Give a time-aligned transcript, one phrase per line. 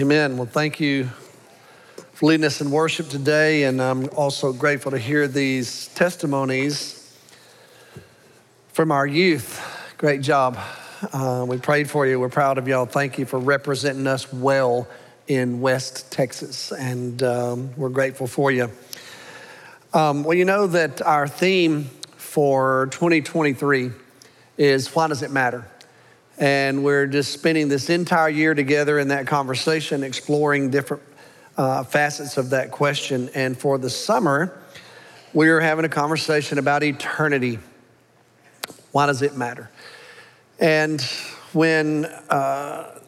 [0.00, 0.36] Amen.
[0.36, 1.10] Well, thank you
[2.12, 3.64] for leading us in worship today.
[3.64, 7.18] And I'm also grateful to hear these testimonies
[8.68, 9.60] from our youth.
[9.96, 10.56] Great job.
[11.12, 12.20] Uh, we prayed for you.
[12.20, 12.86] We're proud of y'all.
[12.86, 14.86] Thank you for representing us well
[15.26, 16.70] in West Texas.
[16.70, 18.70] And um, we're grateful for you.
[19.92, 23.90] Um, well, you know that our theme for 2023
[24.58, 25.66] is Why Does It Matter?
[26.38, 31.02] And we're just spending this entire year together in that conversation, exploring different
[31.56, 33.28] uh, facets of that question.
[33.34, 34.56] And for the summer,
[35.34, 37.58] we're having a conversation about eternity.
[38.92, 39.68] Why does it matter?
[40.60, 41.02] And
[41.52, 43.00] when uh,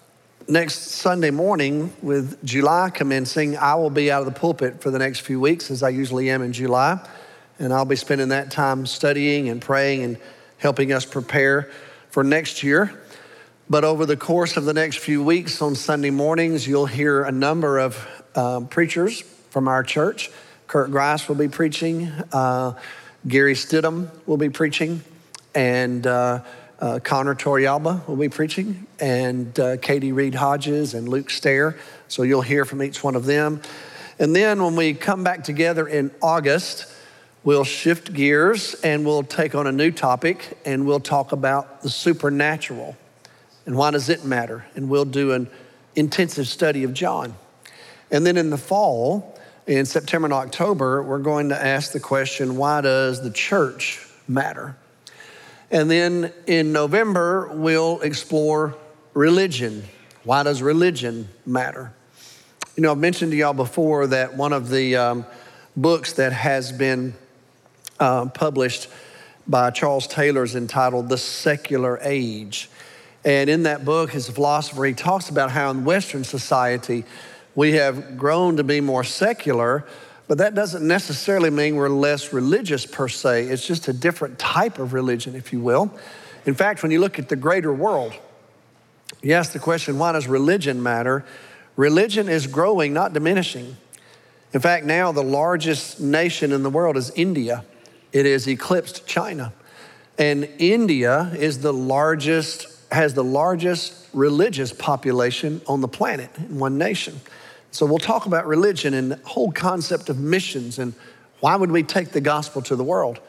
[0.49, 4.99] next Sunday morning, with July commencing, I will be out of the pulpit for the
[4.99, 6.99] next few weeks, as I usually am in July.
[7.60, 10.19] And I'll be spending that time studying and praying and
[10.59, 11.71] helping us prepare
[12.10, 13.01] for next year.
[13.70, 17.30] But over the course of the next few weeks on Sunday mornings, you'll hear a
[17.30, 19.20] number of um, preachers
[19.51, 20.29] from our church.
[20.66, 22.73] Kurt Grice will be preaching, uh,
[23.29, 25.02] Gary Stidham will be preaching,
[25.54, 26.43] and uh,
[26.80, 31.79] uh, Connor Torrealba will be preaching, and uh, Katie Reed Hodges and Luke Stair.
[32.09, 33.62] So you'll hear from each one of them.
[34.18, 36.93] And then when we come back together in August,
[37.45, 41.88] we'll shift gears and we'll take on a new topic and we'll talk about the
[41.88, 42.96] supernatural
[43.71, 44.66] and why does it matter?
[44.74, 45.49] And we'll do an
[45.95, 47.37] intensive study of John.
[48.10, 52.57] And then in the fall, in September and October, we're going to ask the question
[52.57, 54.74] why does the church matter?
[55.71, 58.74] And then in November, we'll explore
[59.15, 59.84] religion.
[60.24, 61.93] Why does religion matter?
[62.74, 65.27] You know, I've mentioned to y'all before that one of the um,
[65.77, 67.15] books that has been
[68.00, 68.88] uh, published
[69.47, 72.69] by Charles Taylor is entitled The Secular Age.
[73.25, 77.04] And in that book, his philosopher, he talks about how in Western society
[77.54, 79.84] we have grown to be more secular,
[80.27, 83.47] but that doesn't necessarily mean we're less religious per se.
[83.49, 85.93] It's just a different type of religion, if you will.
[86.47, 88.15] In fact, when you look at the greater world,
[89.22, 91.25] you ask the question, why does religion matter?
[91.77, 93.77] Religion is growing, not diminishing.
[94.53, 97.65] In fact, now the largest nation in the world is India.
[98.12, 99.53] It has eclipsed China.
[100.19, 106.78] And India is the largest has the largest religious population on the planet in one
[106.78, 107.21] nation.
[107.71, 110.95] So we'll talk about religion and the whole concept of missions and
[111.41, 113.21] why would we take the gospel to the world?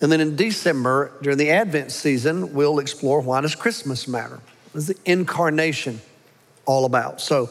[0.00, 4.40] And then in December, during the Advent season, we'll explore why does Christmas matter?
[4.72, 6.00] What is the incarnation
[6.66, 7.20] all about?
[7.20, 7.50] So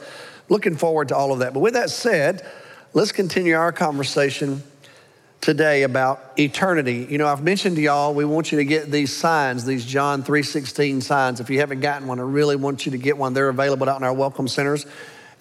[0.50, 1.54] looking forward to all of that.
[1.54, 2.46] But with that said,
[2.94, 4.62] let's continue our conversation
[5.44, 7.06] today about eternity.
[7.10, 10.24] You know, I've mentioned to y'all, we want you to get these signs, these John
[10.24, 11.42] 3:16 signs.
[11.42, 13.34] If you haven't gotten one, I really want you to get one.
[13.34, 14.86] They're available out in our welcome centers.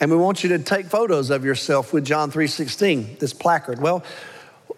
[0.00, 3.80] And we want you to take photos of yourself with John 3:16, this placard.
[3.80, 4.02] Well,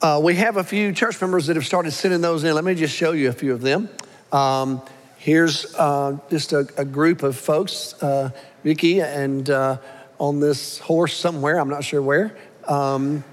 [0.02, 2.54] uh, we have a few church members that have started sending those in.
[2.54, 3.88] Let me just show you a few of them.
[4.30, 4.82] Um,
[5.16, 8.28] here's uh, just a, a, group of folks, uh,
[8.62, 9.78] Vicky, and uh,
[10.18, 12.36] on this horse somewhere, I'm not sure where.
[12.68, 13.24] Um,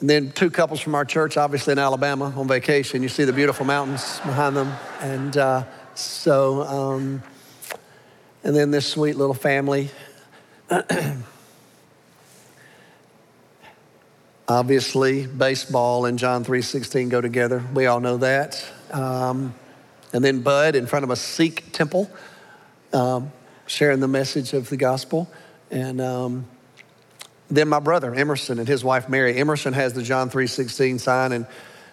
[0.00, 3.02] and then two couples from our church, obviously in Alabama on vacation.
[3.02, 4.72] You see the beautiful mountains behind them.
[5.00, 5.64] And uh,
[5.94, 7.22] so, um,
[8.44, 9.90] and then this sweet little family.
[14.48, 17.62] obviously, baseball and John 3.16 go together.
[17.74, 18.64] We all know that.
[18.92, 19.54] Um,
[20.12, 22.08] and then Bud in front of a Sikh temple,
[22.92, 23.32] um,
[23.66, 25.28] sharing the message of the gospel.
[25.70, 26.46] And um,
[27.48, 29.36] then my brother Emerson and his wife Mary.
[29.36, 31.46] Emerson has the John 3:16 sign and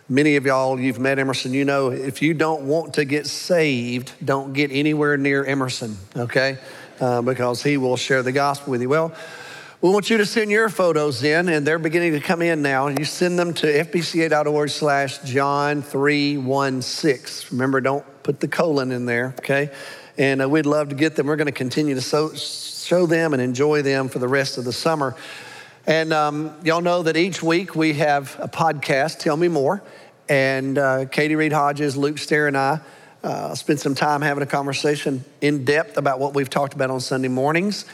[0.08, 4.12] many of y'all you've met Emerson, you know if you don't want to get saved,
[4.24, 6.58] don't get anywhere near Emerson, okay?
[7.00, 8.90] Uh, because he will share the gospel with you.
[8.90, 9.14] Well,
[9.82, 12.88] we want you to send your photos in, and they're beginning to come in now.
[12.88, 17.56] You send them to fbca.org slash John 316.
[17.56, 19.70] Remember, don't put the colon in there, okay?
[20.18, 21.28] And uh, we'd love to get them.
[21.28, 22.34] We're going to continue to so,
[22.86, 25.16] show them and enjoy them for the rest of the summer.
[25.88, 29.82] And um, y'all know that each week we have a podcast, Tell Me More.
[30.30, 32.80] And uh, Katie Reed Hodges, Luke Stair, and I
[33.24, 37.00] uh, spent some time having a conversation in depth about what we've talked about on
[37.00, 37.86] Sunday mornings.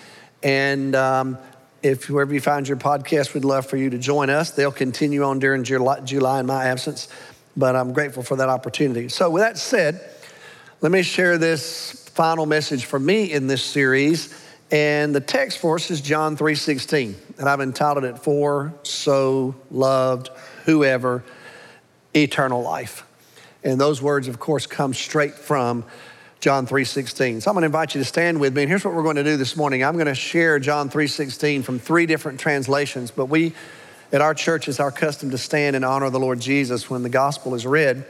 [0.44, 1.38] And um,
[1.82, 4.52] if wherever you find your podcast, we'd love for you to join us.
[4.52, 7.08] They'll continue on during July, July in my absence,
[7.56, 9.08] but I'm grateful for that opportunity.
[9.08, 10.02] So, with that said,
[10.82, 14.41] let me share this final message for me in this series
[14.72, 20.30] and the text for us is John 3:16, and I've entitled it "For so loved
[20.66, 21.24] whoever
[22.16, 23.04] eternal life."
[23.64, 25.84] And those words, of course, come straight from
[26.40, 27.42] John 3:16.
[27.42, 29.18] So I'm going to invite you to stand with me and here's what we're going
[29.18, 29.84] to do this morning.
[29.84, 33.54] I'm going to share John 3:16 from three different translations, but we
[34.12, 37.04] at our church it's our custom to stand in honor of the Lord Jesus when
[37.04, 38.06] the gospel is read.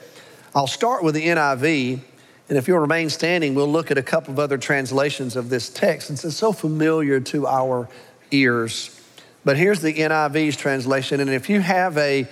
[0.56, 2.02] I'll start with the NIV
[2.52, 5.70] and if you'll remain standing, we'll look at a couple of other translations of this
[5.70, 7.88] text it's so familiar to our
[8.32, 9.00] ears.
[9.46, 12.28] But here's the NIV's translation and if you have a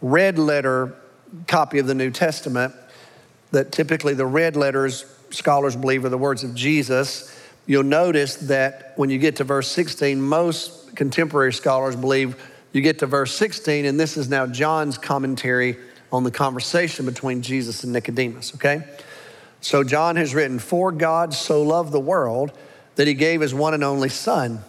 [0.00, 0.94] red letter
[1.48, 2.74] copy of the New Testament,
[3.50, 7.36] that typically the red letters scholars believe are the words of Jesus,
[7.66, 12.40] you'll notice that when you get to verse 16, most contemporary scholars believe
[12.72, 15.76] you get to verse 16, and this is now John's commentary
[16.12, 18.84] on the conversation between Jesus and Nicodemus, okay?
[19.60, 22.52] So John has written, For God so loved the world
[22.96, 24.60] that he gave his one and only Son,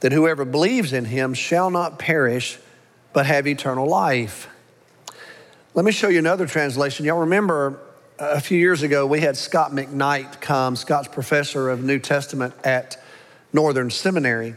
[0.00, 2.58] that whoever believes in him shall not perish,
[3.12, 4.48] but have eternal life.
[5.74, 7.04] Let me show you another translation.
[7.04, 7.80] Y'all remember
[8.18, 13.02] a few years ago, we had Scot McKnight come, Scot's professor of New Testament at
[13.52, 14.54] Northern Seminary.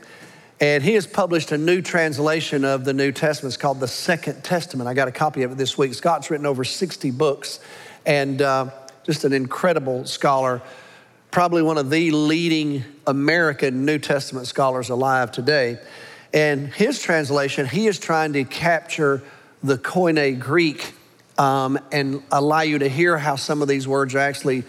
[0.60, 3.54] And he has published a new translation of the New Testament.
[3.54, 4.88] It's called the Second Testament.
[4.88, 5.94] I got a copy of it this week.
[5.94, 7.60] Scot's written over 60 books
[8.06, 8.70] and uh,
[9.08, 10.62] just an incredible scholar,
[11.32, 15.80] probably one of the leading American New Testament scholars alive today.
[16.34, 19.24] And his translation, he is trying to capture
[19.64, 20.94] the Koine Greek
[21.38, 24.66] um, and allow you to hear how some of these words are actually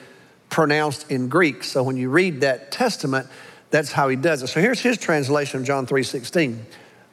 [0.51, 1.65] pronounced in Greek.
[1.65, 3.27] So when you read that testament,
[3.71, 4.47] that's how he does it.
[4.47, 6.65] So here's his translation of John 3:16.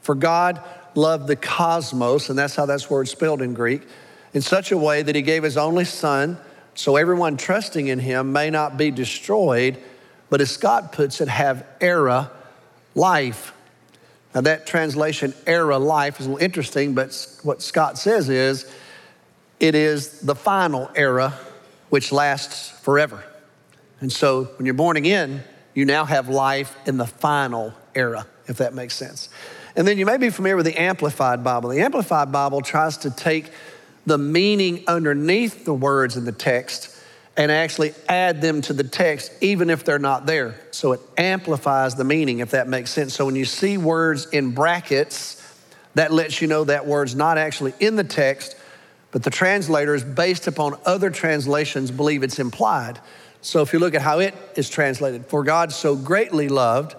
[0.03, 0.61] For God
[0.93, 3.81] loved the cosmos, and that's how that's word spelled in Greek,
[4.35, 6.37] in such a way that he gave his only son,
[6.75, 9.77] so everyone trusting in him may not be destroyed,
[10.29, 12.31] but as Scot puts it, have era
[12.93, 13.53] life.
[14.33, 18.69] Now that translation, era life, is a little interesting, but what Scot says is
[19.59, 21.33] it is the final era
[21.89, 23.23] which lasts forever.
[24.01, 25.43] And so when you're born again,
[25.73, 29.29] you now have life in the final era, if that makes sense.
[29.77, 31.69] And then you may be familiar with the Amplified Bible.
[31.69, 33.51] The Amplified Bible tries to take
[34.05, 36.91] the meaning underneath the words in the text
[37.37, 40.55] and actually add them to the text, even if they're not there.
[40.71, 43.13] So it amplifies the meaning, if that makes sense.
[43.13, 45.41] So when you see words in brackets,
[45.95, 48.55] that lets you know that word's not actually in the text,
[49.11, 52.99] but the translators, based upon other translations, believe it's implied.
[53.41, 56.95] So if you look at how it is translated, for God so greatly loved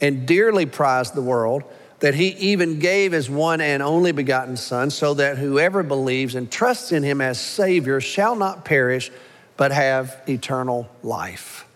[0.00, 1.64] and dearly prized the world
[2.00, 6.50] that he even gave his one and only begotten Son, so that whoever believes and
[6.50, 9.10] trusts in him as Savior shall not perish,
[9.56, 11.66] but have eternal life.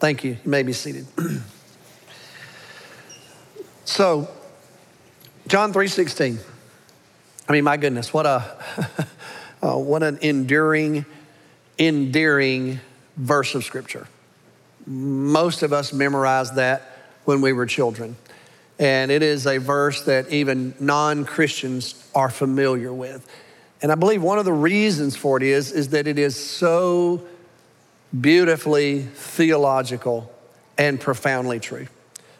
[0.00, 0.32] Thank you.
[0.32, 1.06] You may be seated.
[3.84, 4.28] so,
[5.46, 6.38] John 3:16.
[7.48, 8.44] I mean, my goodness, what a
[9.62, 11.06] uh, what an enduring,
[11.78, 12.80] endearing
[13.16, 14.08] verse of scripture.
[14.86, 16.90] Most of us memorized that
[17.24, 18.16] when we were children.
[18.78, 23.28] And it is a verse that even non Christians are familiar with.
[23.82, 27.26] And I believe one of the reasons for it is, is that it is so
[28.18, 30.32] beautifully theological
[30.78, 31.86] and profoundly true.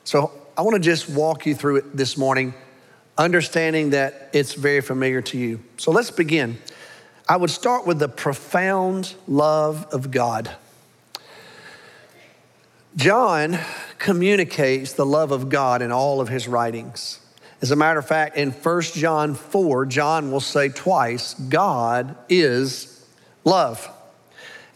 [0.04, 2.54] So I want to just walk you through it this morning
[3.16, 5.62] understanding that it's very familiar to you.
[5.76, 6.58] So let's begin.
[7.28, 10.50] I would start with the profound love of God.
[12.96, 13.58] John
[13.98, 17.20] communicates the love of God in all of his writings.
[17.62, 23.06] As a matter of fact, in 1 John 4, John will say twice, God is
[23.44, 23.90] love.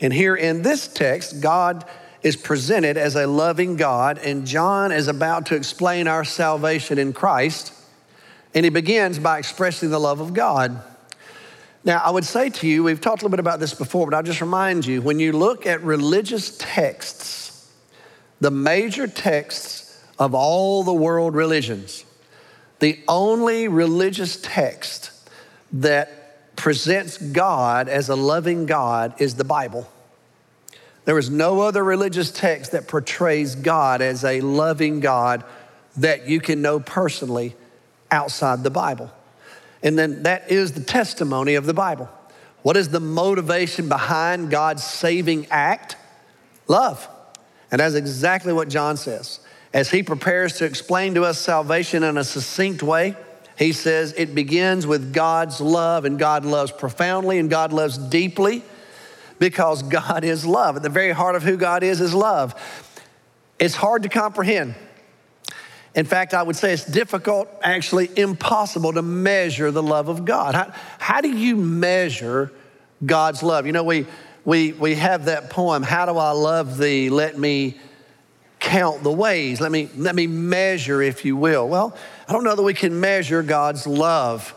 [0.01, 1.85] And here in this text, God
[2.23, 7.13] is presented as a loving God, and John is about to explain our salvation in
[7.13, 7.73] Christ.
[8.55, 10.83] And he begins by expressing the love of God.
[11.85, 14.17] Now, I would say to you, we've talked a little bit about this before, but
[14.17, 17.48] I'll just remind you when you look at religious texts,
[18.41, 22.05] the major texts of all the world religions,
[22.79, 25.11] the only religious text
[25.73, 29.89] that presents God as a loving God is the Bible.
[31.05, 35.45] There is no other religious text that portrays God as a loving God
[35.97, 37.55] that you can know personally
[38.11, 39.11] outside the Bible.
[39.83, 42.09] And then that is the testimony of the Bible.
[42.63, 45.97] What is the motivation behind God's saving act?
[46.67, 47.09] Love.
[47.71, 49.41] And that's exactly what John says.
[49.73, 53.17] As he prepares to explain to us salvation in a succinct way,
[53.59, 58.63] he says it begins with God's love, and God loves profoundly, and God loves deeply
[59.39, 60.77] because God is love.
[60.77, 62.55] At the very heart of who God is, is love.
[63.59, 64.75] It's hard to comprehend.
[65.95, 70.55] In fact, I would say it's difficult, actually impossible to measure the love of God.
[70.55, 72.53] How, how do you measure
[73.05, 73.67] God's love?
[73.67, 74.07] You know, we,
[74.49, 77.11] we, we have that poem, How Do I Love Thee?
[77.11, 77.79] Let me
[78.59, 79.61] count the ways.
[79.61, 81.69] Let me, let me measure, if you will.
[81.69, 81.95] Well,
[82.27, 84.55] I don't know that we can measure God's love.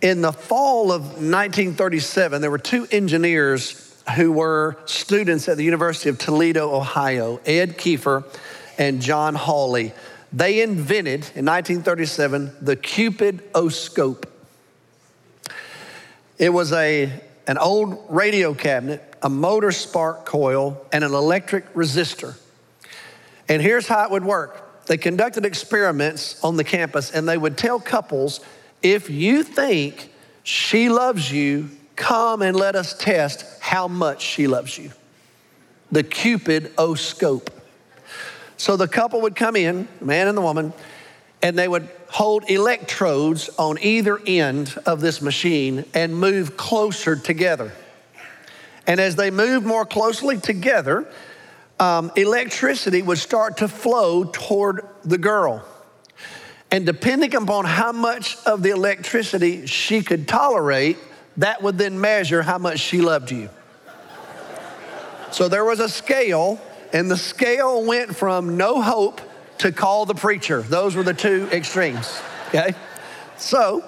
[0.00, 6.08] In the fall of 1937, there were two engineers who were students at the University
[6.08, 8.24] of Toledo, Ohio, Ed Kiefer
[8.78, 9.92] and John Hawley.
[10.32, 14.24] They invented in 1937 the Cupid oscope.
[16.38, 17.12] It was a,
[17.46, 22.36] an old radio cabinet, a motor spark coil, and an electric resistor.
[23.48, 27.56] And here's how it would work they conducted experiments on the campus, and they would
[27.56, 28.40] tell couples
[28.82, 30.10] if you think
[30.42, 34.90] she loves you, come and let us test how much she loves you.
[35.90, 37.48] The Cupid oscope.
[38.58, 40.72] So the couple would come in, the man and the woman,
[41.44, 47.70] and they would hold electrodes on either end of this machine and move closer together.
[48.86, 51.06] And as they moved more closely together,
[51.78, 55.62] um, electricity would start to flow toward the girl.
[56.70, 60.96] And depending upon how much of the electricity she could tolerate,
[61.36, 63.50] that would then measure how much she loved you.
[65.30, 66.58] So there was a scale,
[66.94, 69.20] and the scale went from no hope
[69.58, 70.62] to call the preacher.
[70.62, 72.20] Those were the two extremes.
[72.48, 72.74] Okay?
[73.36, 73.84] So,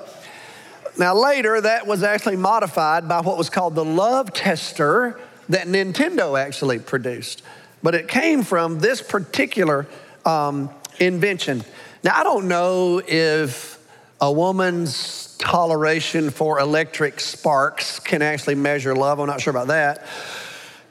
[0.98, 6.40] now later, that was actually modified by what was called the love tester that Nintendo
[6.40, 7.42] actually produced.
[7.82, 9.86] But it came from this particular
[10.24, 11.64] um, invention.
[12.02, 13.78] Now, I don't know if
[14.20, 19.20] a woman's toleration for electric sparks can actually measure love.
[19.20, 20.06] I'm not sure about that.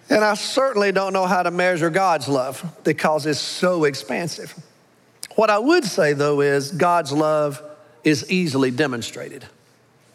[0.09, 4.53] And I certainly don't know how to measure God's love because it's so expansive.
[5.35, 7.61] What I would say, though, is God's love
[8.03, 9.45] is easily demonstrated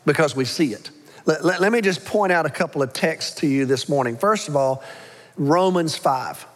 [0.07, 0.91] because we see it.
[1.27, 4.17] Let, let, let, me just point out a couple of texts to you this morning.
[4.17, 4.83] First of all,
[5.37, 6.47] Romans 5.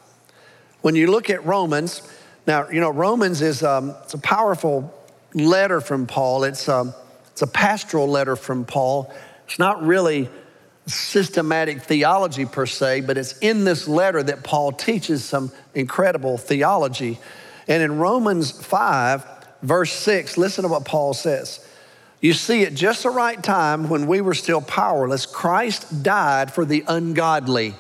[0.81, 2.03] When you look at Romans,
[2.47, 4.95] now, you know, Romans is um, it's a powerful
[5.35, 6.45] letter from Paul.
[6.45, 6.95] It's, um,
[7.33, 9.13] it's a pastoral letter from Paul.
[9.47, 10.31] It's not really
[10.87, 17.19] systematic theology per se, but it's in this letter that Paul teaches some incredible theology.
[17.67, 19.25] And in Romans 5,
[19.63, 21.67] verse 6, listen to what Paul says.
[22.21, 26.65] You see, at just the right time when we were still powerless, Christ died for
[26.65, 27.75] the ungodly.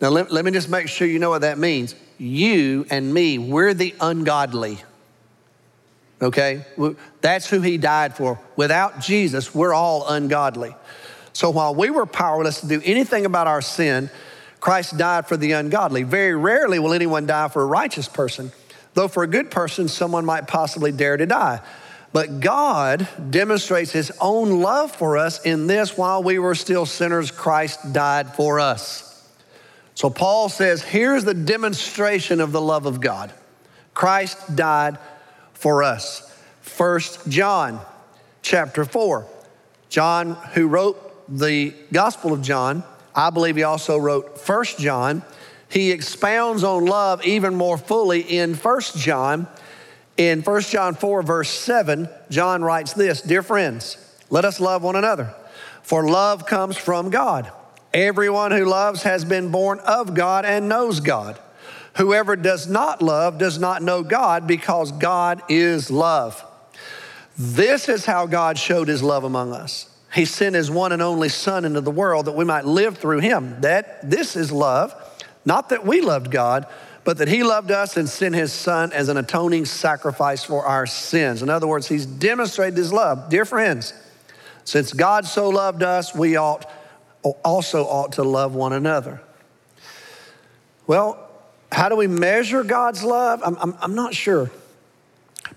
[0.00, 1.94] Now, let, let me just make sure you know what that means.
[2.18, 4.78] You and me, we're the ungodly.
[6.20, 6.64] Okay?
[7.20, 8.38] That's who he died for.
[8.56, 10.74] Without Jesus, we're all ungodly.
[11.32, 14.10] So while we were powerless to do anything about our sin,
[14.60, 16.02] Christ died for the ungodly.
[16.02, 18.52] Very rarely will anyone die for a righteous person.
[18.94, 21.60] Though for a good person, someone might possibly dare to die.
[22.12, 27.30] But God demonstrates his own love for us in this while we were still sinners,
[27.30, 29.04] Christ died for us.
[29.94, 33.32] So Paul says, here's the demonstration of the love of God
[33.94, 34.98] Christ died
[35.54, 36.24] for us.
[36.62, 37.80] First John
[38.42, 39.26] chapter 4.
[39.88, 45.22] John, who wrote the Gospel of John, I believe he also wrote First John
[45.68, 49.46] he expounds on love even more fully in 1 John.
[50.16, 53.96] In 1 John 4, verse 7, John writes this Dear friends,
[54.30, 55.34] let us love one another,
[55.82, 57.52] for love comes from God.
[57.92, 61.38] Everyone who loves has been born of God and knows God.
[61.96, 66.44] Whoever does not love does not know God because God is love.
[67.36, 69.87] This is how God showed his love among us.
[70.14, 73.20] He sent his one and only Son into the world that we might live through
[73.20, 73.60] him.
[73.60, 74.94] That this is love.
[75.44, 76.66] Not that we loved God,
[77.08, 80.84] but that He loved us and sent His Son as an atoning sacrifice for our
[80.84, 81.42] sins.
[81.42, 83.30] In other words, He's demonstrated His love.
[83.30, 83.94] Dear friends,
[84.64, 86.70] since God so loved us, we ought
[87.22, 89.22] also ought to love one another.
[90.86, 91.30] Well,
[91.72, 93.40] how do we measure God's love?
[93.42, 94.50] I'm, I'm, I'm not sure,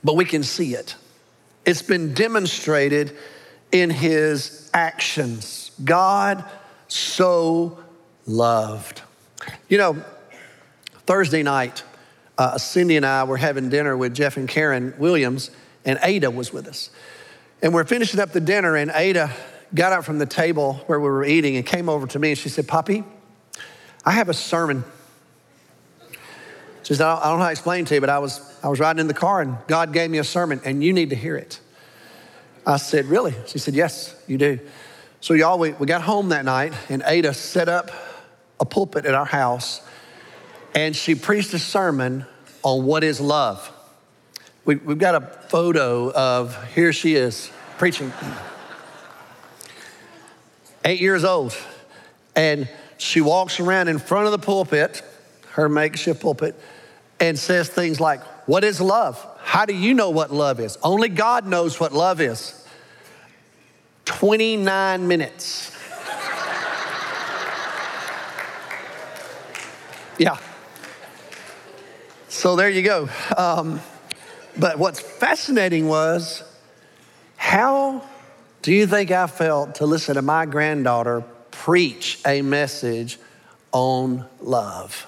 [0.06, 0.96] but we can see it.
[1.66, 3.18] It's been demonstrated
[3.72, 5.72] in His actions.
[5.84, 6.44] God
[6.88, 7.80] so
[8.26, 9.02] loved.
[9.70, 10.04] You know,
[11.06, 11.84] Thursday night,
[12.38, 15.52] uh, Cindy and I were having dinner with Jeff and Karen Williams,
[15.86, 16.90] and Ada was with us.
[17.62, 19.32] And we're finishing up the dinner, and Ada
[19.74, 22.38] got up from the table where we were eating and came over to me and
[22.38, 23.04] she said, Poppy,
[24.06, 24.84] I have a sermon.
[26.84, 28.80] She said, I don't know how to explain to you, but I was, I was
[28.80, 31.38] riding in the car and God gave me a sermon and you need to hear
[31.38, 31.61] it.
[32.66, 33.34] I said, Really?
[33.48, 34.60] She said, Yes, you do.
[35.20, 37.92] So, y'all, we, we got home that night and Ada set up
[38.60, 39.82] a pulpit at our house,
[40.74, 42.26] and she preached a sermon
[42.64, 43.72] on what is love.
[44.66, 48.14] We, have got a photo of here she is preaching.
[50.86, 51.58] Eight years old.
[52.36, 55.02] And she walks around in front of the pulpit,
[55.52, 56.56] her makeshift pulpit,
[57.20, 59.28] and says things like, What is love?
[59.44, 60.78] How do you know what love is?
[60.84, 62.58] Only God knows what love is.
[64.06, 65.72] 29 minutes.
[70.18, 70.38] yeah.
[72.30, 73.10] So there you go.
[73.38, 73.82] Um,
[74.58, 76.44] but what's fascinating was
[77.36, 78.04] how
[78.62, 83.20] do you think I felt to listen to my granddaughter preach a message
[83.72, 85.08] on love?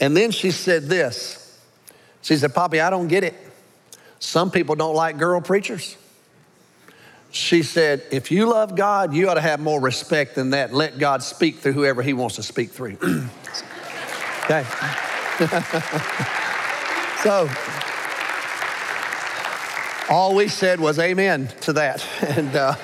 [0.00, 1.39] And then she said this.
[2.22, 3.34] She said, Poppy, I don't get it.
[4.18, 5.96] Some people don't like girl preachers.
[7.32, 10.74] She said, if you love God, you ought to have more respect than that.
[10.74, 12.98] Let God speak through whoever He wants to speak through.
[14.44, 14.64] okay.
[17.22, 17.48] so,
[20.10, 22.04] all we said was amen to that.
[22.20, 22.74] And, uh,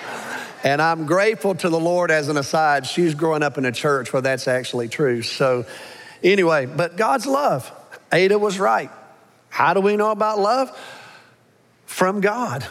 [0.65, 2.87] and I'm grateful to the Lord as an aside.
[2.87, 5.23] She's growing up in a church where that's actually true.
[5.23, 5.67] So,
[6.23, 7.71] anyway, but God's love.
[8.13, 8.91] Ada was right.
[9.57, 10.71] How do we know about love?
[11.87, 12.67] From God.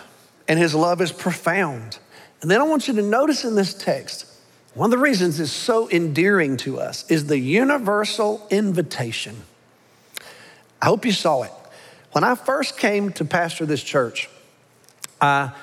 [0.48, 1.98] And his love is profound.
[2.44, 4.28] And then I want you to notice in this text,
[4.76, 9.36] one of the reasons it's so endearing to us is the universal invitation.
[10.80, 11.52] I hope you saw it.
[12.12, 14.30] When I first came to pastor this church,
[15.20, 15.54] I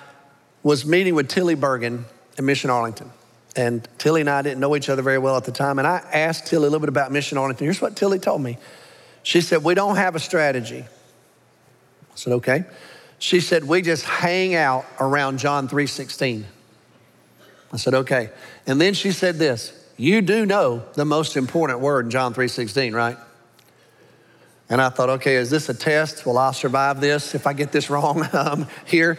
[0.64, 2.04] was meeting with Tillie Burgin
[2.36, 3.12] in Mission Arlington.
[3.54, 5.78] And Tillie and I didn't know each other very well at the time.
[5.78, 7.64] And I asked Tillie a little bit about Mission Arlington.
[7.64, 8.58] Here's what Tillie told me.
[9.22, 10.84] She said, We don't have a strategy.
[12.12, 12.64] I said, Okay.
[13.18, 16.44] She said, We just hang out around John 3:16.
[17.72, 18.30] I said, Okay.
[18.66, 22.94] And then she said this, You do know the most important word in John 3:16,
[22.94, 23.16] right?
[24.72, 26.24] And I thought, okay, is this a test?
[26.24, 29.18] Will I survive this if I get this wrong um, here?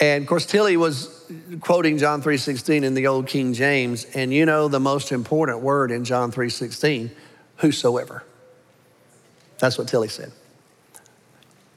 [0.00, 4.46] And of course, Tillie was quoting John 3:16 in the old King James, and you
[4.46, 7.10] know the most important word in John 3:16,
[7.58, 8.24] whosoever.
[9.58, 10.32] That's what Tillie said.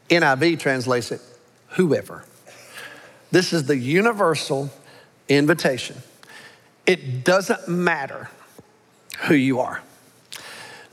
[0.10, 1.22] NIV translates it,
[1.70, 2.24] whoever.
[3.32, 4.70] This is the universal
[5.28, 5.98] invitation.
[6.86, 8.30] It doesn't matter
[9.28, 9.82] who you are.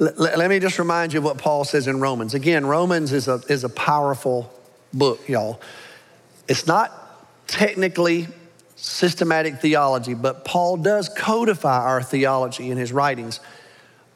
[0.01, 2.35] L- let me just remind you of what Paul says in Romans.
[2.35, 4.53] Again, Romans is a, is a powerful
[4.93, 5.61] book, y'all.
[6.49, 6.91] It's not
[7.47, 8.29] technically
[8.77, 13.39] systematic theology, but Paul does codify our theology in his writings.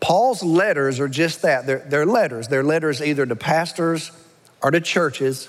[0.01, 2.49] Paul's letters are just that they're, they're letters.
[2.49, 4.11] They're letters either to pastors
[4.67, 5.49] or to churches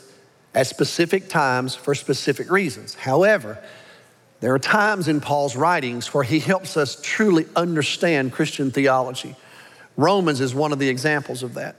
[0.53, 2.93] at specific times for specific reasons.
[2.93, 3.57] However,
[4.41, 9.35] there are times in Paul's writings where he helps us truly understand Christian theology.
[9.95, 11.77] Romans is one of the examples of that.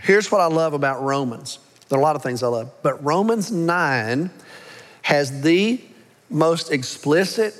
[0.00, 1.60] Here's what I love about Romans.
[1.88, 4.28] There are a lot of things I love, but Romans 9
[5.02, 5.80] has the
[6.28, 7.54] most explicit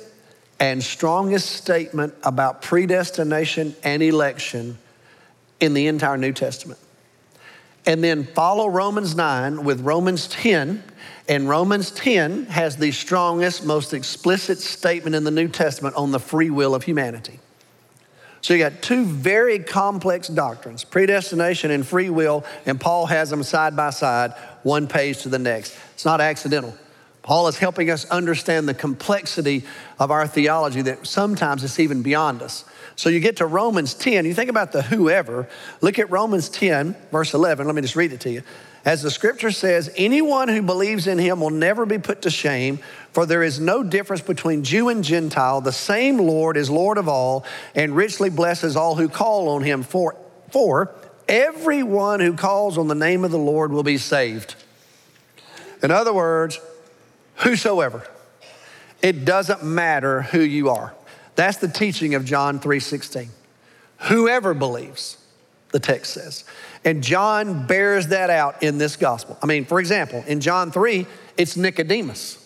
[0.59, 4.77] and strongest statement about predestination and election
[5.61, 6.81] in the entire New Testament.
[7.87, 10.83] And then follow Romans 9 with Romans 10.
[11.29, 16.19] And Romans 10 has the strongest, most explicit statement in the New Testament on the
[16.19, 17.39] free will of humanity.
[18.41, 23.43] So you got two very complex doctrines, predestination and free will, and Paul has them
[23.43, 25.75] side by side, one page to the next.
[25.93, 26.75] It's not accidental.
[27.23, 29.65] Paul is helping us understand the complexity
[29.99, 32.63] of our theology that sometimes it's even beyond us.
[32.97, 35.47] So you get to Romans 10, you think about the whoever.
[35.81, 37.67] Look at Romans 10, verse 11.
[37.67, 38.41] Let me just read it to you.
[38.85, 42.79] As the scripture says, anyone who believes in him will never be put to shame,
[43.11, 45.61] for there is no difference between Jew and Gentile.
[45.61, 49.83] The same Lord is Lord of all and richly blesses all who call on him.
[49.83, 50.15] For,
[50.49, 50.95] for
[51.27, 54.55] everyone who calls on the name of the Lord will be saved.
[55.83, 56.59] In other words,
[57.35, 58.07] whosoever.
[59.03, 60.95] It doesn't matter who you are.
[61.37, 63.29] That's the teaching of John 3:16.
[64.09, 65.17] Whoever believes,
[65.71, 66.43] the text says.
[66.83, 69.37] And John bears that out in this gospel.
[69.41, 72.37] I mean, for example, in John 3, it's Nicodemus.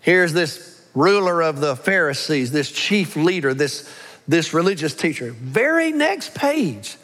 [0.00, 3.88] Here's this ruler of the Pharisees, this chief leader, this,
[4.28, 5.32] this religious teacher.
[5.32, 6.96] Very next page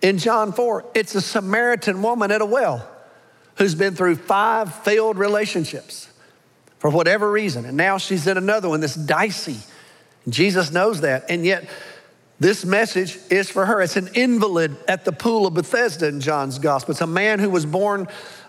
[0.00, 2.88] in John 4, it's a Samaritan woman at a well
[3.56, 6.08] who's been through five failed relationships
[6.78, 7.64] for whatever reason.
[7.64, 9.58] And now she's in another one that's dicey.
[10.32, 11.24] Jesus knows that.
[11.28, 11.68] And yet,
[12.40, 13.82] this message is for her.
[13.82, 16.92] It's an invalid at the pool of Bethesda in John's gospel.
[16.92, 18.06] It's a man who was born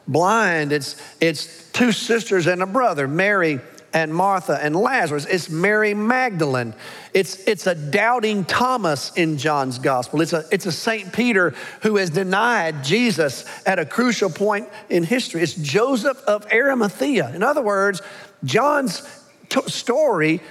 [0.07, 0.71] blind.
[0.71, 3.59] It's, it's two sisters and a brother, Mary
[3.93, 5.25] and Martha and Lazarus.
[5.25, 6.75] It's Mary Magdalene.
[7.13, 10.21] It's, it's a doubting Thomas in John's gospel.
[10.21, 11.11] It's a, it's a St.
[11.11, 15.41] Peter who has denied Jesus at a crucial point in history.
[15.41, 17.33] It's Joseph of Arimathea.
[17.33, 18.03] In other words,
[18.43, 19.01] John's
[19.49, 20.41] t- story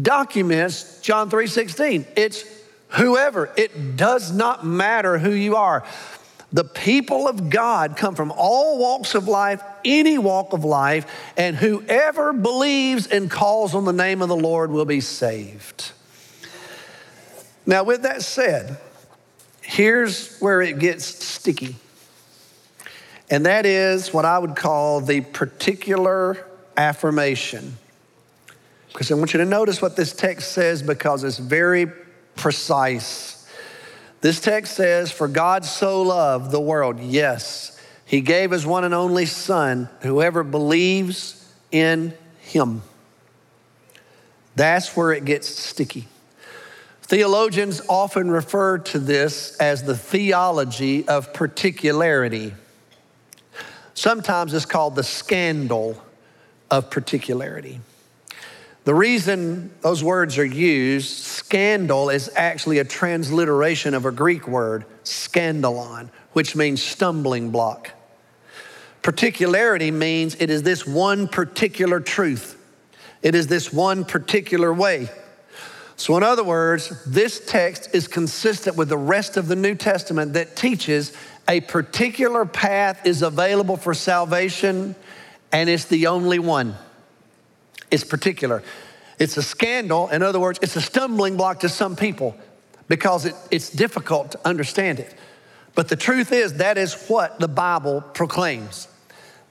[0.00, 2.06] documents John 3:16.
[2.16, 2.44] It's
[2.88, 3.50] whoever.
[3.56, 5.84] It does not matter who you are.
[6.52, 11.56] The people of God come from all walks of life, any walk of life, and
[11.56, 15.92] whoever believes and calls on the name of the Lord will be saved.
[17.64, 18.76] Now, with that said,
[19.62, 21.76] here's where it gets sticky.
[23.30, 26.44] And that is what I would call the particular
[26.76, 27.78] affirmation.
[28.92, 31.86] Because I want you to notice what this text says because it's very
[32.36, 33.48] precise.
[34.20, 38.94] This text says, For God so loved the world, yes, he gave his one and
[38.94, 42.82] only Son, whoever believes in him.
[44.54, 46.06] That's where it gets sticky.
[47.02, 52.54] Theologians often refer to this as the theology of particularity.
[53.94, 56.02] Sometimes it's called the scandal
[56.70, 57.80] of particularity.
[58.84, 64.84] The reason those words are used, scandal, is actually a transliteration of a Greek word,
[65.04, 67.92] scandalon, which means stumbling block.
[69.02, 72.58] Particularity means it is this one particular truth,
[73.22, 75.08] it is this one particular way.
[75.94, 80.32] So, in other words, this text is consistent with the rest of the New Testament
[80.32, 81.12] that teaches
[81.48, 84.96] a particular path is available for salvation
[85.52, 86.74] and it's the only one.
[87.92, 88.64] It's particular.
[89.18, 90.08] It's a scandal.
[90.08, 92.34] In other words, it's a stumbling block to some people
[92.88, 95.14] because it, it's difficult to understand it.
[95.74, 98.88] But the truth is, that is what the Bible proclaims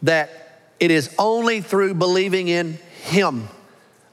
[0.01, 3.47] that it is only through believing in Him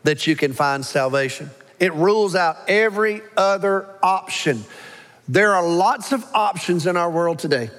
[0.04, 1.50] that you can find salvation.
[1.80, 4.64] It rules out every other option.
[5.28, 7.70] There are lots of options in our world today.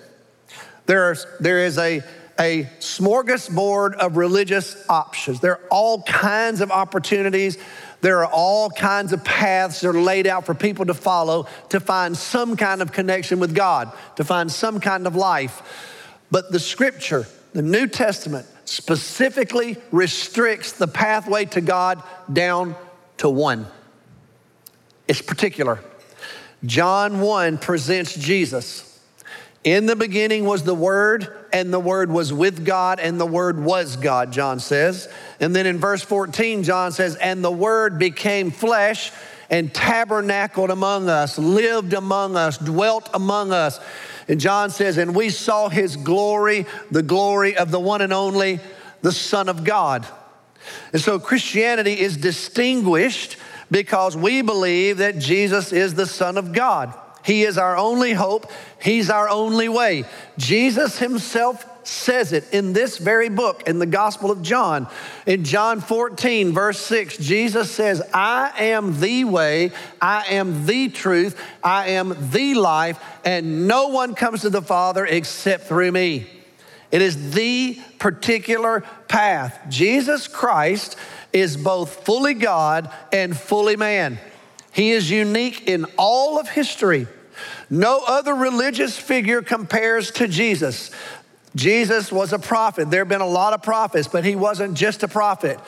[0.85, 2.01] There, are, there is a
[2.39, 5.41] a smorgasbord of religious options.
[5.41, 7.57] There are all kinds of opportunities.
[8.01, 11.81] There are all kinds of paths that are laid out for people to follow to
[11.81, 15.61] find some kind of connection with God, to find some kind of life.
[16.31, 22.75] But the scripture, the New Testament, specifically restricts the pathway to God down
[23.17, 23.67] to one.
[25.07, 25.81] It's particular.
[26.65, 28.88] John 1 presents Jesus
[29.69, 33.59] in the beginning was the Word, and the Word was with God, and the Word
[33.59, 35.09] was God, John says.
[35.39, 39.11] And then in verse 14, John says, And the Word became flesh
[39.49, 43.79] and tabernacled among us, lived among us, dwelt among us.
[44.27, 48.59] And John says, And we saw his glory, the glory of the one and only,
[49.01, 50.05] the Son of God.
[50.93, 53.37] And so Christianity is distinguished
[53.71, 56.93] because we believe that Jesus is the Son of God.
[57.23, 58.51] He is our only hope.
[58.81, 60.05] He's our only way.
[60.37, 64.87] Jesus himself says it in this very book, in the Gospel of John.
[65.25, 71.39] In John 14, verse 6, Jesus says, I am the way, I am the truth,
[71.63, 76.27] I am the life, and no one comes to the Father except through me.
[76.91, 79.59] It is the particular path.
[79.69, 80.95] Jesus Christ
[81.31, 84.19] is both fully God and fully man.
[84.79, 87.05] He is unique in all of history.
[87.69, 90.91] No other religious figure compares to Jesus.
[91.53, 92.89] Jesus was a prophet.
[92.89, 95.59] There have been a lot of prophets, but he wasn't just a prophet.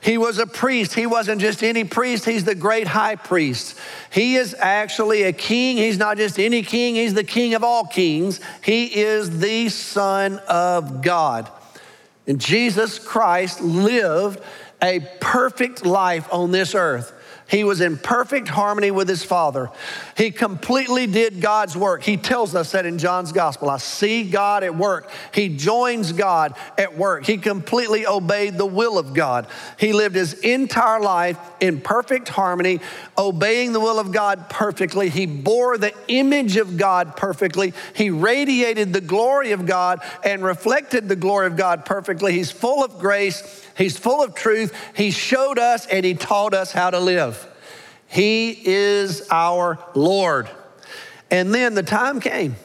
[0.00, 0.94] He was a priest.
[0.94, 3.76] He wasn't just any priest, he's the great high priest.
[4.12, 5.76] He is actually a king.
[5.76, 8.38] He's not just any king, he's the king of all kings.
[8.62, 11.50] He is the Son of God.
[12.28, 14.40] And Jesus Christ lived
[14.80, 17.14] a perfect life on this earth.
[17.50, 19.70] He was in perfect harmony with his Father.
[20.16, 22.04] He completely did God's work.
[22.04, 23.68] He tells us that in John's Gospel.
[23.68, 25.10] I see God at work.
[25.34, 27.26] He joins God at work.
[27.26, 29.48] He completely obeyed the will of God.
[29.78, 32.80] He lived his entire life in perfect harmony,
[33.18, 35.08] obeying the will of God perfectly.
[35.08, 37.74] He bore the image of God perfectly.
[37.94, 42.32] He radiated the glory of God and reflected the glory of God perfectly.
[42.32, 44.74] He's full of grace He's full of truth.
[44.94, 47.48] He showed us and He taught us how to live.
[48.06, 50.50] He is our Lord.
[51.30, 52.56] And then the time came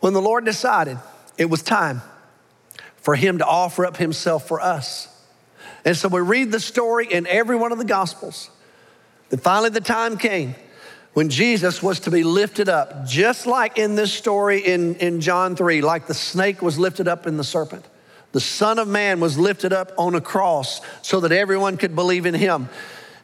[0.00, 0.98] when the Lord decided
[1.38, 2.02] it was time
[2.96, 5.06] for Him to offer up Himself for us.
[5.84, 8.50] And so we read the story in every one of the Gospels.
[9.28, 10.56] Then finally, the time came
[11.12, 15.54] when Jesus was to be lifted up, just like in this story in, in John
[15.54, 17.84] 3, like the snake was lifted up in the serpent.
[18.34, 22.26] The Son of Man was lifted up on a cross so that everyone could believe
[22.26, 22.68] in him.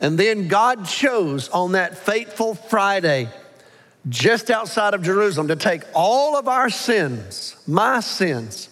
[0.01, 3.29] And then God chose on that fateful Friday,
[4.09, 8.69] just outside of Jerusalem, to take all of our sins, my sins,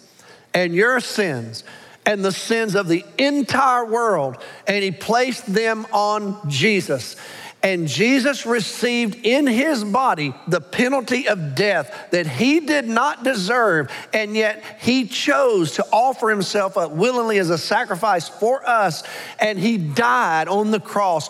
[0.53, 1.65] and your sins,
[2.05, 7.17] and the sins of the entire world, and he placed them on Jesus.
[7.61, 13.91] And Jesus received in his body the penalty of death that he did not deserve,
[14.13, 19.03] and yet he chose to offer himself up willingly as a sacrifice for us,
[19.39, 21.29] and he died on the cross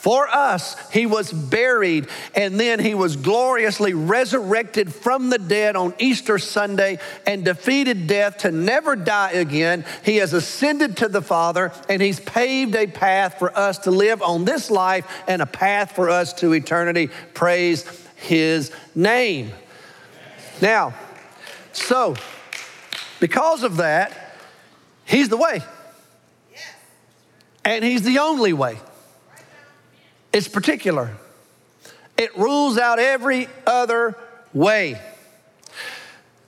[0.00, 5.92] for us, he was buried and then he was gloriously resurrected from the dead on
[5.98, 9.84] Easter Sunday and defeated death to never die again.
[10.02, 14.22] He has ascended to the Father and he's paved a path for us to live
[14.22, 17.10] on this life and a path for us to eternity.
[17.34, 17.84] Praise
[18.16, 19.52] his name.
[20.62, 20.94] Now,
[21.74, 22.16] so
[23.20, 24.34] because of that,
[25.04, 25.60] he's the way.
[27.66, 28.78] And he's the only way.
[30.32, 31.16] It's particular.
[32.16, 34.16] It rules out every other
[34.52, 35.00] way.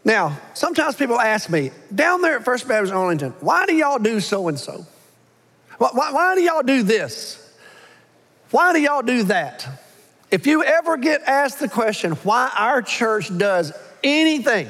[0.04, 4.20] Now, sometimes people ask me, down there at First Baptist Arlington, why do y'all do
[4.20, 4.84] so and so?
[5.78, 7.38] Why, do y'all do this?
[8.50, 9.66] Why do y'all do that?
[10.30, 14.68] If you ever get asked the question why our church does anything,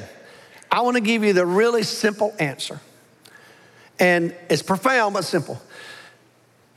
[0.71, 2.79] I want to give you the really simple answer.
[3.99, 5.61] And it's profound but simple.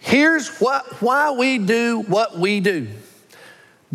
[0.07, 2.87] Here's what, why we do what we do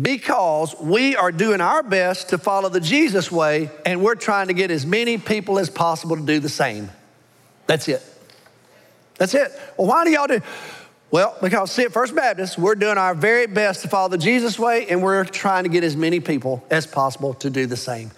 [0.00, 4.52] because we are doing our best to follow the Jesus way, and we're trying to
[4.52, 6.90] get as many people as possible to do the same.
[7.66, 8.02] That's it.
[9.16, 9.58] That's it.
[9.78, 10.42] Well, why do y'all do?
[11.10, 14.58] Well, because see, at First Baptist, we're doing our very best to follow the Jesus
[14.58, 18.10] way, and we're trying to get as many people as possible to do the same.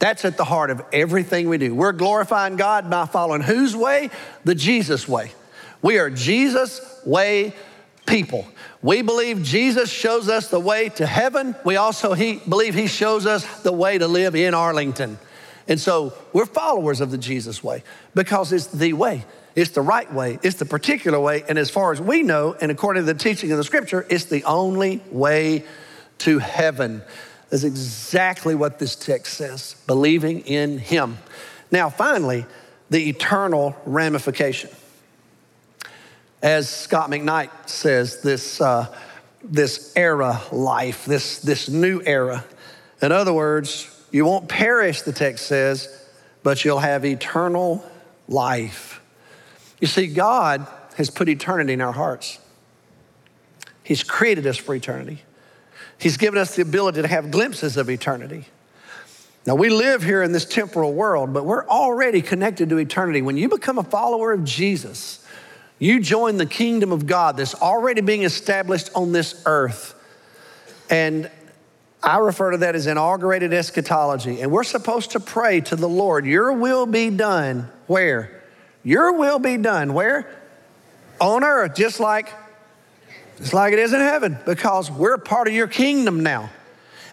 [0.00, 1.74] That's at the heart of everything we do.
[1.74, 4.10] We're glorifying God by following whose way?
[4.44, 5.32] The Jesus way.
[5.82, 7.54] We are Jesus way
[8.06, 8.46] people.
[8.82, 11.54] We believe Jesus shows us the way to heaven.
[11.64, 15.18] We also he, believe he shows us the way to live in Arlington.
[15.68, 17.82] And so we're followers of the Jesus way
[18.14, 19.24] because it's the way.
[19.54, 20.38] It's the right way.
[20.42, 21.44] It's the particular way.
[21.48, 24.24] And as far as we know, and according to the teaching of the scripture, it's
[24.24, 25.64] the only way
[26.18, 27.02] to heaven.
[27.50, 31.18] That's exactly what this text says believing in him.
[31.70, 32.46] Now, finally,
[32.88, 34.70] the eternal ramification
[36.42, 38.94] as Scot McKnight says, this, uh,
[39.42, 42.44] this era life, this, this new era.
[43.02, 46.06] In other words, you won't perish, the text says,
[46.42, 47.84] but you'll have eternal
[48.28, 49.00] life.
[49.80, 52.38] You see, God has put eternity in our hearts.
[53.82, 55.22] He's created us for eternity.
[55.98, 58.44] He's given us the ability to have glimpses of eternity.
[59.46, 63.22] Now, we live here in this temporal world, but we're already connected to eternity.
[63.22, 65.24] When you become a follower of Jesus,
[65.78, 69.94] you join the kingdom of God that's already being established on this earth.
[70.90, 71.30] And
[72.02, 74.40] I refer to that as inaugurated eschatology.
[74.40, 78.42] And we're supposed to pray to the Lord, Your will be done where?
[78.82, 80.34] Your will be done where?
[81.20, 82.32] On earth, just like,
[83.38, 86.50] just like it is in heaven, because we're part of your kingdom now.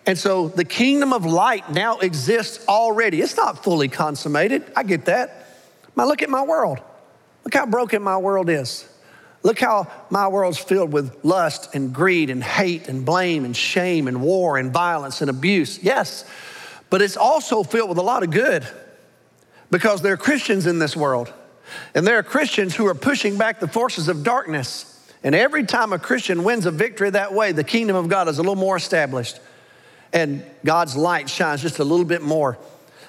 [0.06, 3.22] And so the kingdom of light now exists already.
[3.22, 4.64] It's not fully consummated.
[4.76, 5.48] I get that.
[5.96, 6.80] Now look at my world.
[7.46, 8.90] Look how broken my world is.
[9.44, 14.08] Look how my world's filled with lust and greed and hate and blame and shame
[14.08, 15.82] and war and violence and abuse.
[15.84, 16.26] Yes,
[16.90, 18.68] but it's also filled with a lot of good
[19.70, 21.32] because there are Christians in this world.
[21.94, 24.92] And there are Christians who are pushing back the forces of darkness.
[25.24, 28.38] And every time a Christian wins a victory that way, the kingdom of God is
[28.38, 29.40] a little more established.
[30.14, 32.58] And God's light shines just a little bit more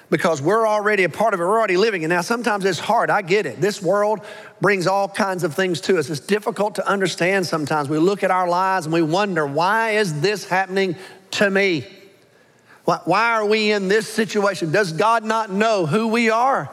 [0.09, 1.43] because we're already a part of it.
[1.43, 2.07] We're already living it.
[2.07, 3.09] Now, sometimes it's hard.
[3.09, 3.59] I get it.
[3.59, 4.21] This world
[4.61, 6.09] brings all kinds of things to us.
[6.09, 7.89] It's difficult to understand sometimes.
[7.89, 10.95] We look at our lives and we wonder, why is this happening
[11.31, 11.85] to me?
[12.85, 14.71] Why are we in this situation?
[14.71, 16.71] Does God not know who we are?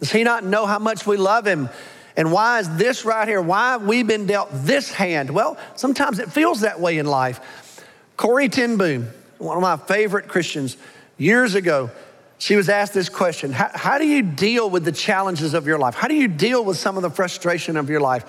[0.00, 1.70] Does He not know how much we love Him?
[2.14, 3.40] And why is this right here?
[3.40, 5.30] Why have we been dealt this hand?
[5.30, 7.82] Well, sometimes it feels that way in life.
[8.18, 9.08] Corrie ten Boom,
[9.38, 10.76] one of my favorite Christians,
[11.16, 11.90] years ago,
[12.38, 15.78] she was asked this question how, how, do you deal with the challenges of your
[15.78, 15.94] life?
[15.94, 18.24] How do you deal with some of the frustration of your life?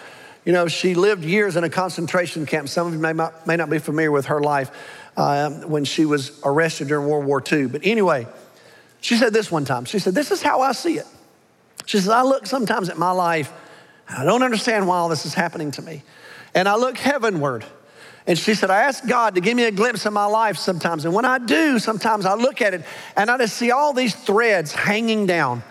[0.45, 2.69] You know, she lived years in a concentration camp.
[2.69, 4.71] Some of you may not, may not be familiar with her life
[5.17, 7.67] uh, when she was arrested during World War II.
[7.67, 8.27] But anyway,
[9.01, 9.83] she said this one time.
[9.83, 11.07] She said, This is how I see it.
[11.85, 13.51] She says, I look sometimes at my life,
[14.09, 16.03] I don't understand why all this is happening to me.
[16.55, 17.65] And I look heavenward
[18.27, 21.05] and she said, I ask God to give me a glimpse of my life sometimes.
[21.05, 22.83] And when I do, sometimes I look at it
[23.15, 25.63] and I just see all these threads hanging down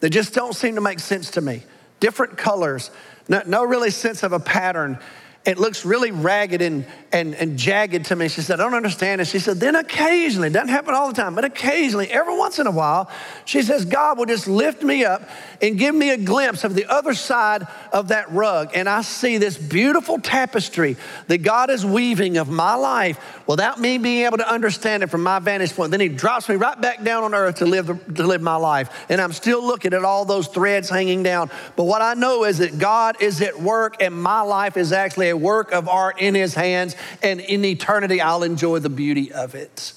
[0.00, 1.62] that just don't seem to make sense to me.
[2.00, 2.90] Different colors,
[3.28, 4.98] no, no really sense of a pattern.
[5.44, 8.28] it looks really ragged and, and, and jagged to me.
[8.28, 9.20] She said, I don't understand.
[9.20, 12.66] And she said, then occasionally, doesn't happen all the time, but occasionally, every once in
[12.66, 13.10] a while,
[13.44, 15.28] she says, God will just lift me up
[15.62, 18.70] and give me a glimpse of the other side of that rug.
[18.74, 20.96] And I see this beautiful tapestry
[21.28, 25.22] that God is weaving of my life without me being able to understand it from
[25.22, 25.90] my vantage point.
[25.90, 29.06] Then He drops me right back down on earth to live, to live my life.
[29.08, 31.50] And I'm still looking at all those threads hanging down.
[31.74, 35.30] But what I know is that God is at work and my life is actually
[35.30, 36.94] a work of art in His hands.
[37.22, 39.92] And in eternity, I'll enjoy the beauty of it.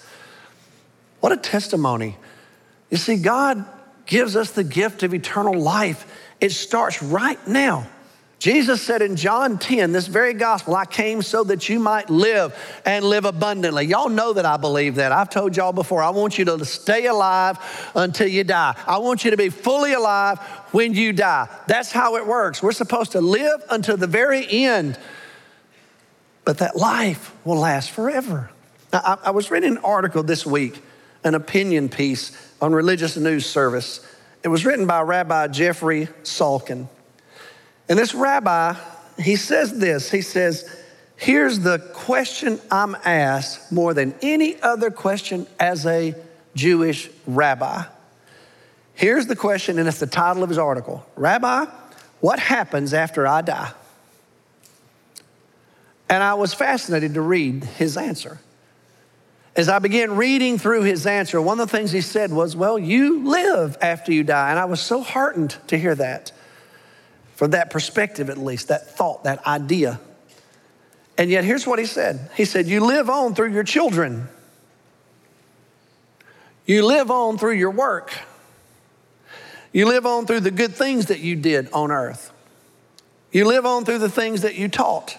[1.20, 2.18] What a testimony.
[2.90, 3.66] You see, God
[4.06, 6.06] gives us the gift of eternal life.
[6.40, 7.88] It starts right now.
[8.42, 12.56] Jesus said in John 10, this very gospel, I came so that you might live
[12.88, 13.86] and live abundantly.
[13.86, 15.12] Y'all know that I believe that.
[15.12, 17.60] I've told y'all before, I want you to stay alive
[17.94, 18.76] until you die.
[18.88, 20.40] I want you to be fully alive
[20.72, 21.50] when you die.
[21.68, 22.64] That's how it works.
[22.64, 24.98] We're supposed to live until the very end,
[26.45, 28.49] but that life will last forever.
[28.91, 30.82] Now, I, I was reading an article this week,
[31.23, 34.06] an opinion piece on religious news service.
[34.43, 36.88] It was written by Rabbi Jeffrey Salkin.
[37.89, 38.75] And this rabbi,
[39.19, 40.69] he says this he says,
[41.15, 46.15] Here's the question I'm asked more than any other question as a
[46.56, 47.84] Jewish rabbi.
[48.95, 51.65] Here's the question, and it's the title of his article Rabbi,
[52.19, 53.71] what happens after I die?
[56.12, 58.38] And I was fascinated to read his answer.
[59.56, 62.78] As I began reading through his answer, one of the things he said was, Well,
[62.78, 64.50] you live after you die.
[64.50, 66.34] And I was so heartened to hear that
[67.36, 70.02] from that perspective at least, that thought, that idea.
[71.17, 74.28] And yet, here's what he said He said, You live on through your children,
[76.65, 78.12] you live on through your work,
[79.71, 82.34] you live on through the good things that you did on earth,
[83.32, 85.17] you live on through the things that you taught,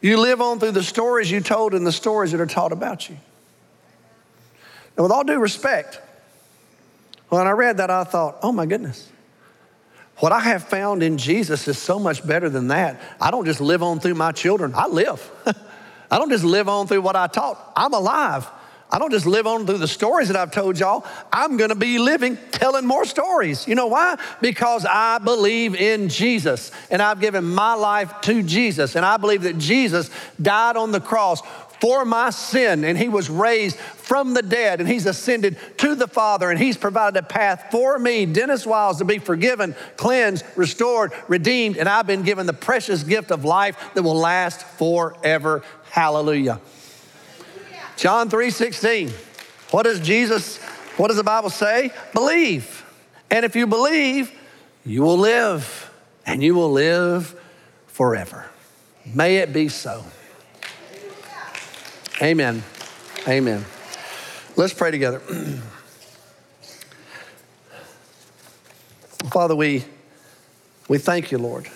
[0.00, 3.08] you live on through the stories you told and the stories that are taught about
[3.08, 3.16] you.
[4.96, 6.00] And with all due respect,
[7.28, 9.10] when I read that, I thought, oh my goodness.
[10.18, 13.00] What I have found in Jesus is so much better than that.
[13.20, 15.30] I don't just live on through my children, I live.
[16.10, 18.48] I don't just live on through what I taught, I'm alive.
[18.90, 21.04] I don't just live on through the stories that I've told y'all.
[21.32, 23.66] I'm going to be living, telling more stories.
[23.66, 24.16] You know why?
[24.40, 28.94] Because I believe in Jesus and I've given my life to Jesus.
[28.94, 30.08] And I believe that Jesus
[30.40, 31.42] died on the cross
[31.80, 36.08] for my sin, and he was raised from the dead, and he's ascended to the
[36.08, 41.12] Father, and he's provided a path for me, Dennis Wiles, to be forgiven, cleansed, restored,
[41.28, 45.62] redeemed, and I've been given the precious gift of life that will last forever.
[45.90, 46.60] Hallelujah.
[47.96, 49.10] John 3:16.
[49.70, 50.58] What does Jesus,
[50.96, 51.90] what does the Bible say?
[52.12, 52.84] Believe.
[53.30, 54.30] And if you believe,
[54.84, 55.90] you will live,
[56.24, 57.34] and you will live
[57.88, 58.46] forever.
[59.14, 60.04] May it be so.
[62.22, 62.62] Amen.
[63.26, 63.64] Amen.
[64.54, 65.20] Let's pray together.
[69.30, 69.84] Father, we,
[70.88, 71.68] we thank you, Lord.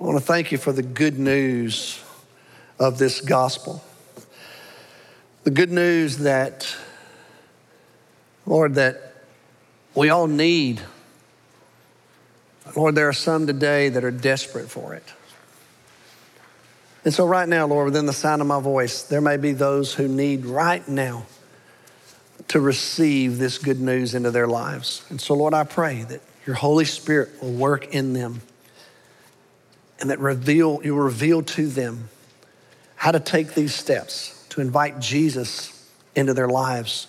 [0.00, 2.00] I want to thank you for the good news
[2.78, 3.84] of this gospel.
[5.50, 6.76] The good news that,
[8.46, 9.14] Lord, that
[9.96, 10.80] we all need.
[12.76, 15.02] Lord, there are some today that are desperate for it.
[17.04, 19.92] And so, right now, Lord, within the sound of my voice, there may be those
[19.92, 21.26] who need right now
[22.46, 25.04] to receive this good news into their lives.
[25.10, 28.42] And so, Lord, I pray that your Holy Spirit will work in them
[29.98, 32.08] and that reveal, you reveal to them
[32.94, 37.06] how to take these steps to invite Jesus into their lives,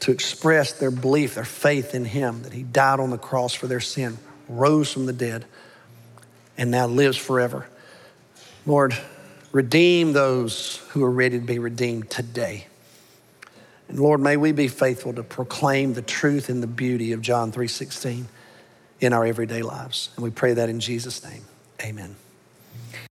[0.00, 3.66] to express their belief, their faith in Him, that He died on the cross for
[3.66, 4.18] their sin,
[4.48, 5.44] rose from the dead,
[6.56, 7.66] and now lives forever.
[8.64, 8.96] Lord,
[9.52, 12.66] redeem those who are ready to be redeemed today.
[13.88, 17.52] And Lord, may we be faithful to proclaim the truth and the beauty of John
[17.52, 18.26] 3:16
[19.00, 20.10] in our everyday lives.
[20.16, 21.44] And we pray that in Jesus name.
[21.82, 22.16] Amen.